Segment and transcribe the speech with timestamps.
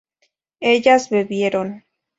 [0.61, 1.85] ellas bebieron